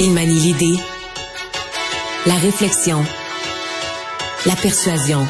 [0.00, 0.78] Il manie l'idée,
[2.26, 3.04] la réflexion,
[4.46, 5.26] la persuasion,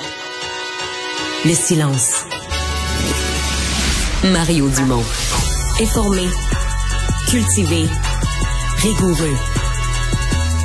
[1.47, 2.25] le silence.
[4.25, 5.03] Mario Dumont.
[5.81, 6.29] Informé,
[7.29, 7.89] cultivé,
[8.83, 9.37] rigoureux.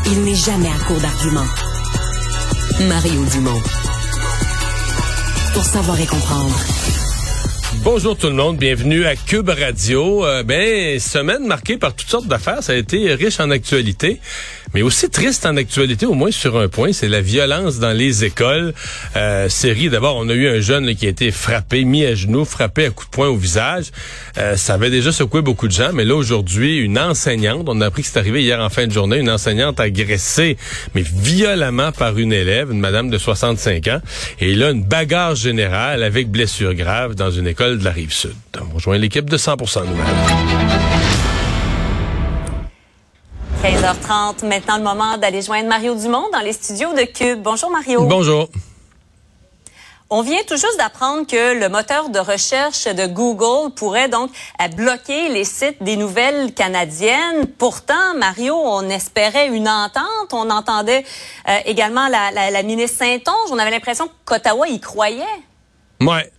[0.07, 1.47] Il n'est jamais à court d'arguments.
[2.81, 3.61] Mario Dumont.
[5.53, 6.59] Pour savoir et comprendre.
[7.81, 10.25] Bonjour tout le monde, bienvenue à Cube Radio.
[10.25, 14.19] Euh, ben, semaine marquée par toutes sortes d'affaires, ça a été riche en actualité,
[14.73, 18.25] mais aussi triste en actualité, au moins sur un point, c'est la violence dans les
[18.25, 18.73] écoles.
[19.15, 22.45] Euh, série, d'abord, on a eu un jeune qui a été frappé, mis à genoux,
[22.45, 23.85] frappé à coups de poing au visage.
[24.37, 27.85] Euh, ça avait déjà secoué beaucoup de gens, mais là aujourd'hui, une enseignante, on a
[27.85, 30.57] appris que c'est arrivé hier en fin de journée, une enseignante agressée,
[30.95, 34.01] mais violemment par une élève, une madame de 65 ans,
[34.39, 38.33] et là une bagarre générale avec blessure grave dans une école de la rive sud.
[38.59, 41.02] On rejoint l'équipe de 100% Nouvelles.
[43.83, 47.41] 15h30, maintenant le moment d'aller joindre Mario Dumont dans les studios de Cube.
[47.41, 48.05] Bonjour Mario.
[48.05, 48.47] Bonjour.
[50.09, 54.31] On vient tout juste d'apprendre que le moteur de recherche de Google pourrait donc
[54.77, 57.45] bloquer les sites des nouvelles canadiennes.
[57.57, 60.31] Pourtant, Mario, on espérait une entente.
[60.31, 61.03] On entendait
[61.49, 63.51] euh, également la, la, la ministre Saint-Onge.
[63.51, 65.23] On avait l'impression qu'Ottawa y croyait.
[65.99, 66.31] Ouais.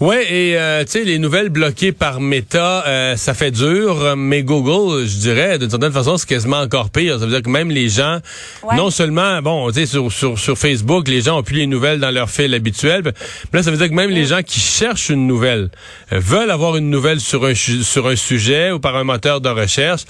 [0.00, 4.42] Ouais, et euh, tu sais, les nouvelles bloquées par Meta, euh, ça fait dur, mais
[4.42, 7.18] Google, je dirais, d'une certaine façon, c'est quasiment encore pire.
[7.18, 8.18] Ça veut dire que même les gens,
[8.62, 8.76] Ouais.
[8.76, 12.00] non seulement, bon, tu sais, sur, sur, sur Facebook, les gens ont plus les nouvelles
[12.00, 15.10] dans leur fil habituel, mais là, ça veut dire que même les gens qui cherchent
[15.10, 15.68] une nouvelle
[16.14, 19.50] euh, veulent avoir une nouvelle sur un, sur un sujet ou par un moteur de
[19.50, 20.04] recherche.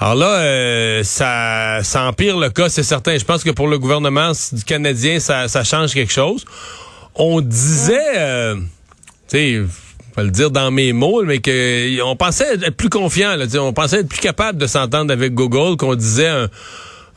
[0.00, 3.18] Alors là, euh, ça, ça empire le cas, c'est certain.
[3.18, 6.46] Je pense que pour le gouvernement du canadien, ça, ça change quelque chose.
[7.14, 8.56] On disait, euh,
[9.28, 9.62] tu sais,
[10.18, 13.36] vais le dire dans mes mots, mais que on pensait être plus confiant.
[13.36, 16.48] Là, on pensait être plus capable de s'entendre avec Google, qu'on disait un,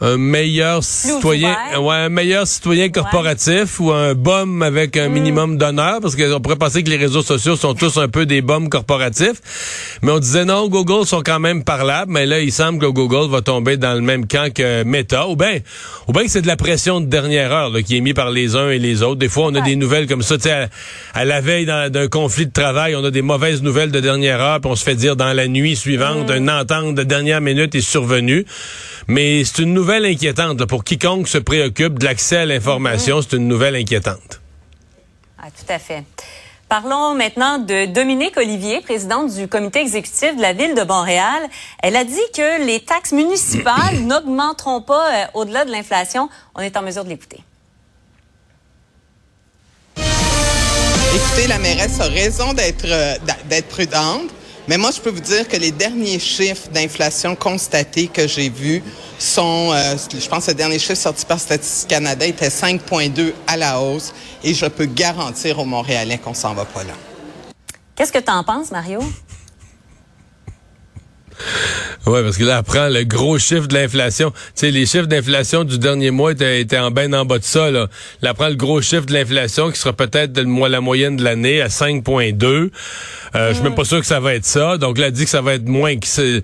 [0.01, 5.99] un meilleur citoyen, ouais, un meilleur citoyen corporatif ou un bum avec un minimum d'honneur,
[6.01, 9.41] parce qu'on pourrait penser que les réseaux sociaux sont tous un peu des bums corporatifs.
[10.01, 13.29] Mais on disait non, Google sont quand même parlables, mais là, il semble que Google
[13.31, 15.59] va tomber dans le même camp que Meta, ou bien,
[16.07, 18.31] ou bien que c'est de la pression de dernière heure là, qui est mise par
[18.31, 19.19] les uns et les autres.
[19.19, 19.65] Des fois, on a Ouais.
[19.65, 20.69] des nouvelles comme ça, tu sais, à,
[21.13, 24.59] à la veille d'un conflit de travail, on a des mauvaises nouvelles de dernière heure,
[24.59, 27.81] puis on se fait dire dans la nuit suivante, une entente de dernière minute est
[27.81, 28.45] survenue.
[29.07, 33.21] Mais c'est une nouvelle inquiétante là, pour quiconque se préoccupe de l'accès à l'information.
[33.21, 34.41] C'est une nouvelle inquiétante.
[35.37, 36.03] Ah, tout à fait.
[36.69, 41.43] Parlons maintenant de Dominique Olivier, présidente du comité exécutif de la ville de Montréal.
[41.83, 46.29] Elle a dit que les taxes municipales n'augmenteront pas euh, au-delà de l'inflation.
[46.55, 47.43] On est en mesure de l'écouter.
[51.13, 53.15] Écoutez, la mairesse a raison d'être euh,
[53.49, 54.29] d'être prudente,
[54.71, 58.81] mais moi, je peux vous dire que les derniers chiffres d'inflation constatés que j'ai vus
[59.19, 63.57] sont, euh, je pense que le dernier chiffre sorti par Statistique Canada était 5,2 à
[63.57, 66.93] la hausse, et je peux garantir aux Montréalais qu'on s'en va pas là.
[67.97, 69.01] Qu'est-ce que tu en penses, Mario?
[72.07, 74.31] Ouais, parce que là, après le gros chiffre de l'inflation.
[74.31, 77.43] Tu sais, les chiffres d'inflation du dernier mois étaient, étaient en ben en bas de
[77.43, 77.69] ça.
[77.69, 77.87] Là,
[78.23, 81.67] là prend le gros chiffre de l'inflation qui sera peut-être la moyenne de l'année à
[81.67, 82.71] 5,2.
[83.35, 84.77] Euh, Je suis même pas sûr que ça va être ça.
[84.77, 86.41] Donc là, dit que ça va être moins que.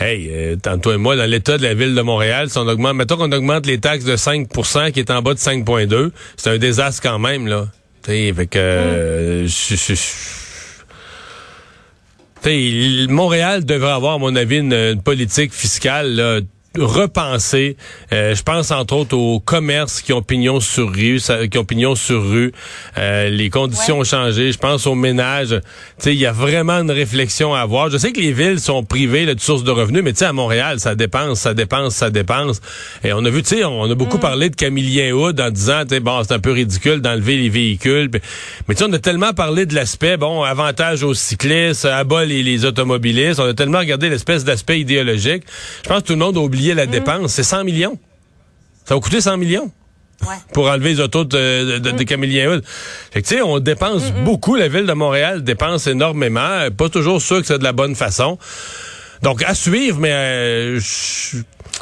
[0.00, 2.68] Hey, euh, tant toi et moi, dans l'état de la ville de Montréal, si on
[2.68, 6.50] augmente, mettons qu'on augmente les taxes de 5% qui est en bas de 5,2, c'est
[6.50, 7.66] un désastre quand même, là.
[8.04, 8.58] Tu sais, que...
[8.58, 9.98] euh, je- je- T'sais, il-
[13.08, 16.42] Montréal devrait avoir, à mon avis, une, politique fiscale
[16.76, 17.76] repensée.
[18.12, 21.20] Euh, je pense entre autres aux commerces qui ont pignon sur rue,
[21.50, 22.52] qui ont pignon sur rue.
[22.98, 24.00] Euh, les conditions Ouais.
[24.00, 24.52] ont changé.
[24.52, 25.60] Je pense aux ménages.
[26.04, 27.90] Il y a vraiment une réflexion à avoir.
[27.90, 30.24] Je sais que les villes sont privées là, de sources de revenus, mais tu sais,
[30.26, 32.60] à Montréal, ça dépense, ça dépense, ça dépense.
[33.02, 35.82] Et on a vu, tu sais, on a beaucoup parlé de Camillien Hood en disant,
[35.82, 38.10] tu sais, bon, c'est un peu ridicule d'enlever les véhicules.
[38.68, 42.42] Mais tu sais, on a tellement parlé de l'aspect, bon, avantage aux cyclistes, abat les,
[42.42, 43.40] les automobilistes.
[43.40, 45.44] On a tellement regardé l'espèce d'aspect idéologique.
[45.82, 47.32] Je pense que tout le monde a oublié la dépense.
[47.32, 47.98] C'est 100 millions.
[48.84, 49.70] Ça va coûter 100 millions
[50.26, 50.34] Ouais.
[50.52, 51.90] pour enlever les autos de, de, de.
[51.90, 54.56] Fait que, tu sais, on dépense beaucoup.
[54.56, 56.68] La ville de Montréal dépense énormément.
[56.76, 58.36] Pas toujours sûr que c'est de la bonne façon.
[59.22, 61.38] Donc, à suivre, mais euh, je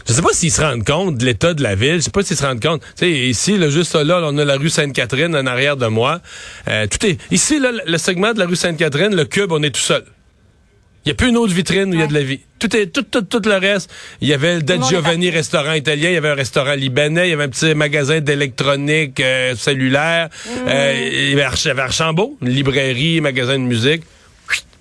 [0.07, 1.97] je sais pas s'ils se rendent compte de l'état de la ville.
[1.97, 2.83] Je sais pas s'ils se rendent compte.
[2.83, 6.21] Tu sais, ici, là, juste là, on a la rue Sainte-Catherine en arrière de moi.
[6.69, 9.71] Euh, tout est ici, là, le segment de la rue Sainte-Catherine, le cube, on est
[9.71, 10.05] tout seul.
[11.07, 12.41] Il n'y a plus une autre vitrine où il y a de la vie.
[12.59, 13.89] Tout est tout, tout, tout le reste.
[14.21, 17.31] Il y avait le est Giovanni restaurant italien, il y avait un restaurant libanais, il
[17.31, 20.31] y avait un petit magasin d'électronique euh, cellulaire,
[20.67, 24.03] euh, il y avait Archambault, une librairie, magasin de musique.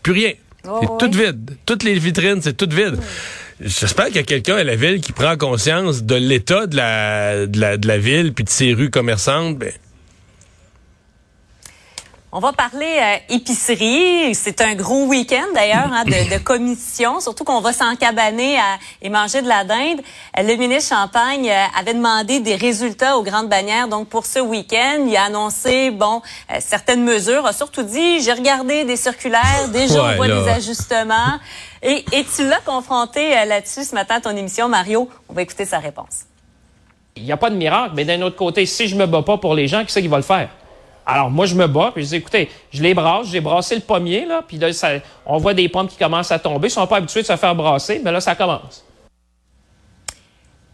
[0.02, 0.32] Plus rien.
[0.68, 0.98] Oh, c'est oui.
[1.00, 1.58] tout vide.
[1.64, 2.98] Toutes les vitrines, c'est tout vide.
[3.62, 7.46] j'espère qu'il y a quelqu'un à la ville qui prend conscience de l'état de la,
[7.46, 9.60] de la, de la ville puis de ses rues commerçantes.
[9.60, 9.72] Ben,
[12.32, 14.36] on va parler euh, épicerie.
[14.36, 18.58] C'est un gros week-end d'ailleurs hein, de, de, commission, surtout qu'on va s'encabaner
[19.02, 20.02] et manger de la dinde.
[20.38, 23.88] Euh, le ministre Champagne euh, avait demandé des résultats aux grandes bannières.
[23.88, 26.22] Donc pour ce week-end, il a annoncé bon
[26.60, 27.46] certaines mesures.
[27.46, 31.40] A surtout dit j'ai regardé des circulaires, déjà on voit des ajustements.
[31.82, 35.08] Et, et tu l'as confronté là-dessus ce matin à ton émission, Mario?
[35.30, 36.26] On va écouter sa réponse.
[37.16, 39.38] Il n'y a pas de miracle, mais d'un autre côté, si je me bats pas
[39.38, 40.50] pour les gens, qui c'est qui va le faire?
[41.06, 43.82] Alors, moi, je me bats, puis je dis, écoutez, je les brasse, j'ai brassé le
[43.82, 44.90] pommier, là, puis là, ça,
[45.26, 46.68] on voit des pommes qui commencent à tomber.
[46.68, 48.84] Ils sont pas habitués de se faire brasser, mais là, ça commence.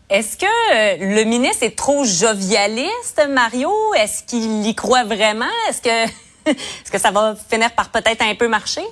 [0.10, 3.72] Est-ce que euh, le ministre est trop jovialiste, Mario?
[3.98, 5.46] Est-ce qu'il y croit vraiment?
[5.70, 6.04] Est-ce que,
[6.46, 8.84] est-ce que ça va finir par peut-être un peu marcher?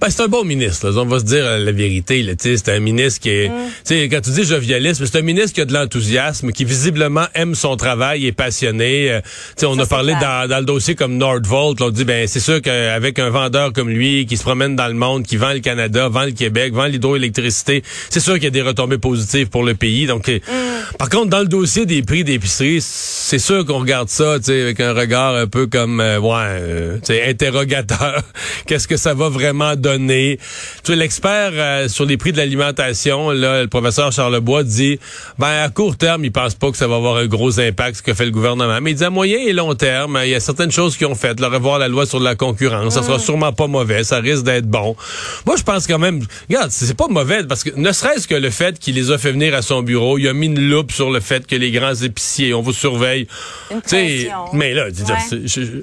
[0.00, 1.00] Ben, c'est un bon ministre, là.
[1.00, 2.26] on va se dire la vérité.
[2.38, 3.48] C'est un ministre qui est...
[3.48, 4.10] Mm.
[4.10, 7.76] Quand tu dis jovialisme, c'est un ministre qui a de l'enthousiasme, qui visiblement aime son
[7.76, 9.10] travail, est passionné.
[9.10, 9.20] Euh,
[9.64, 13.18] on a parlé dans, dans, le dossier comme Nordvolt, on dit, ben c'est sûr qu'avec
[13.18, 16.24] un vendeur comme lui, qui se promène dans le monde, qui vend le Canada, vend
[16.24, 20.06] le Québec, vend l'hydroélectricité, c'est sûr qu'il y a des retombées positives pour le pays.
[20.06, 20.96] Donc, euh, mm.
[20.98, 24.92] Par contre, dans le dossier des prix d'épicerie, c'est sûr qu'on regarde ça avec un
[24.92, 28.22] regard un peu comme, euh, ouais, interrogateur.
[28.66, 30.38] Qu'est-ce que ça va vraiment donner?
[30.84, 34.98] Tu l'expert euh, sur les prix de l'alimentation, là, le professeur Charlebois dit,
[35.38, 38.02] ben à court terme, il pense pas que ça va avoir un gros impact ce
[38.02, 38.80] que fait le gouvernement.
[38.80, 41.14] Mais il dit à moyen et long terme, il y a certaines choses qui ont
[41.14, 41.38] fait.
[41.40, 43.20] Le revoir la loi sur la concurrence, ça sera mm.
[43.20, 44.96] sûrement pas mauvais, ça risque d'être bon.
[45.46, 48.50] Moi, je pense quand même, regarde, c'est pas mauvais parce que ne serait-ce que le
[48.50, 51.10] fait qu'il les a fait venir à son bureau, il a mis une loupe sur
[51.10, 53.26] le fait que les grands épiciers, on vous surveille.
[54.52, 54.86] mais là,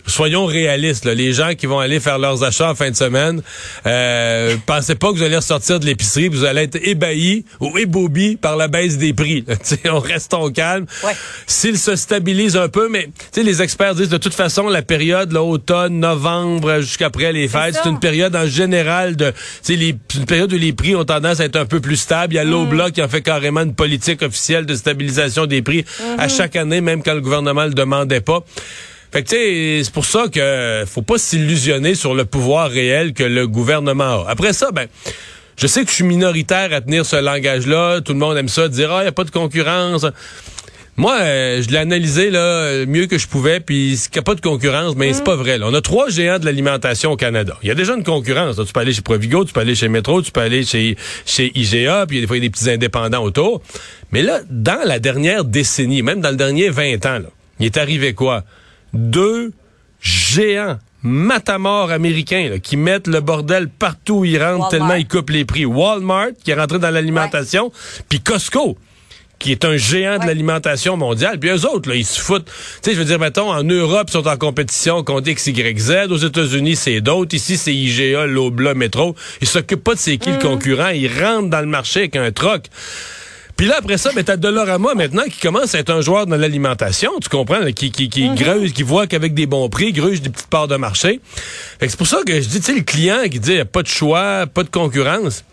[0.06, 1.06] soyons réalistes.
[1.06, 3.42] les gens qui vont aller faire leurs achats en fin de semaine.
[3.86, 8.38] Euh, pensez pas que vous allez ressortir de l'épicerie, vous allez être ébahi ou éboubi
[8.38, 9.46] par la baisse des prix.
[9.86, 10.86] on reste au calme.
[11.48, 16.00] S'il se stabilise un peu, mais les experts disent de toute façon la période l'automne,
[16.00, 19.34] novembre jusqu'après les fêtes, c'est une période en général de
[19.68, 22.34] les, une période où les prix ont tendance à être un peu plus stables.
[22.34, 22.92] Il y a mm.
[22.92, 25.86] qui en fait carrément une politique officielle de stabilisation des prix
[26.18, 26.38] à mm-hmm.
[26.38, 28.44] chaque année, même quand le gouvernement le demandait pas.
[29.12, 33.14] Fait que tu sais, c'est pour ça que faut pas s'illusionner sur le pouvoir réel
[33.14, 34.30] que le gouvernement a.
[34.30, 34.88] Après ça, ben
[35.58, 38.02] je sais que je suis minoritaire à tenir ce langage-là.
[38.02, 40.06] Tout le monde aime ça, dire ah, il y a pas de concurrence.
[40.96, 44.36] Moi, euh, je l'ai analysé là mieux que je pouvais, puis il n'y a pas
[44.36, 45.58] de concurrence, mais c'est pas vrai.
[45.58, 45.68] Là.
[45.70, 47.58] On a trois géants de l'alimentation au Canada.
[47.64, 48.58] Il y a déjà une concurrence.
[48.58, 51.52] Tu peux aller chez Provigo, tu peux aller chez Metro, tu peux aller chez chez
[51.56, 53.62] IGA, puis il y a des fois des petits indépendants autour.
[54.12, 57.30] Mais là, dans la dernière décennie, même dans le dernier 20 ans, là,
[57.62, 58.44] il est arrivé quoi?
[58.94, 59.52] Deux
[60.02, 65.46] géants matamors américains qui mettent le bordel partout où ils rentrent tellement ils coupent les
[65.46, 65.66] prix.
[65.66, 67.72] Walmart qui est rentré dans l'alimentation,
[68.10, 68.78] puis Costco
[69.40, 71.40] qui est un géant de l'alimentation mondiale.
[71.40, 72.46] Puis eux autres, là, ils se foutent.
[72.46, 72.52] Tu
[72.82, 76.12] sais, je veux dire, mettons, en Europe, ils sont en compétition contre XYZ.
[76.12, 77.34] Aux États-Unis, c'est d'autres.
[77.34, 79.16] Ici, c'est IGA, Lobla, Metro.
[79.42, 80.40] Ils s'occupent pas de c'est qui le mm.
[80.40, 80.90] concurrent.
[80.90, 82.66] Ils rentrent dans le marché avec un troc.
[83.60, 86.38] Puis là, après ça, ben, t'as Dolorama maintenant qui commence à être un joueur dans
[86.38, 90.30] l'alimentation, tu comprends, qui, qui, qui mm qui voit qu'avec des bons prix, gruge des
[90.30, 91.20] petites parts de marché.
[91.82, 94.48] c'est pour ça que je dis, tu sais, le client qui dit, pas de choix,
[94.48, 95.44] pas de concurrence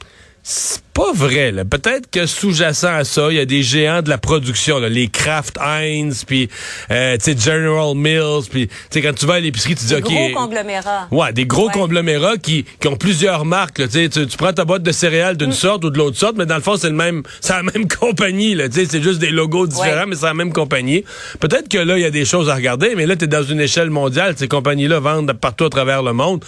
[0.48, 1.52] c'est pas vrai.
[1.68, 5.08] Peut-être que sous-jacent à ça, il y a des géants de la production, là, les
[5.08, 6.48] Kraft Heinz, puis
[6.92, 11.08] euh, General Mills, puis quand tu vas à l'épicerie, tu dis des gros conglomérats.
[11.10, 13.80] Ouais, des gros conglomérats qui, qui ont plusieurs marques.
[13.80, 15.52] Là, tu, tu prends ta boîte de céréales d'une mm.
[15.52, 17.88] sorte ou de l'autre sorte, mais dans le fond c'est le même, c'est la même
[18.00, 18.54] compagnie.
[18.54, 21.04] Là, c'est juste des logos différents, mais c'est la même compagnie.
[21.40, 23.42] Peut-être que là il y a des choses à regarder, mais là tu es dans
[23.42, 24.34] une échelle mondiale.
[24.36, 26.44] Ces compagnies-là vendent partout à travers le monde.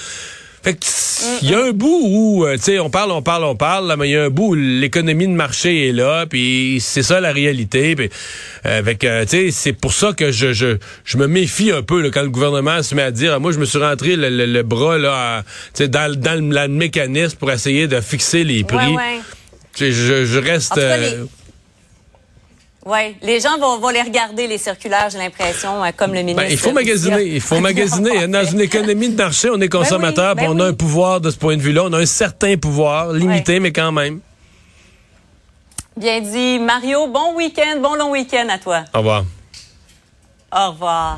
[0.69, 0.87] Fait que
[1.43, 3.97] il y a un bout où, euh, tu sais, on parle, on parle, on parle,
[3.99, 7.21] mais il y a un bout où l'économie de marché est là, puis c'est ça
[7.21, 7.97] la réalité.
[7.97, 8.11] Puis,
[8.67, 11.83] euh, avec, euh, tu sais, c'est pour ça que je, je, je me méfie un
[11.83, 14.29] peu là, quand le gouvernement se met à dire, moi, je me suis rentré le,
[14.29, 18.95] le, bras là, tu sais, dans, dans le, mécanisme pour essayer de fixer les prix.
[19.75, 20.79] Je, je, reste.
[22.90, 26.26] Oui, les gens vont, vont, les regarder, les circulaires, j'ai l'impression, euh, comme le ben,
[26.26, 26.50] ministre.
[26.50, 28.26] il faut magasiner, il faut magasiner.
[28.28, 31.30] Dans une économie de marché, on est ben consommateur, ben on a un pouvoir de
[31.30, 31.83] ce point de vue-là.
[31.85, 34.21] On a un certain pouvoir, limité, mais quand même.
[35.99, 36.59] Bien dit.
[36.61, 38.85] Mario, bon week-end, bon long week-end à toi.
[38.95, 39.25] Au revoir.
[40.50, 41.16] Au revoir.